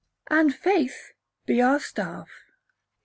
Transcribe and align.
[AND 0.31 0.55
FAITH 0.55 1.13
BE 1.45 1.61
OUR 1.61 1.79
STAFF. 1.79 2.27